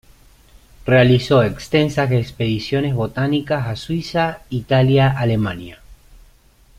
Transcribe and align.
Realizó 0.87 1.43
extensas 1.43 2.11
expediciones 2.11 2.95
botánicas 2.95 3.67
a 3.67 3.75
Suiza, 3.75 4.41
Italia, 4.49 5.11
Alemania. 5.15 5.79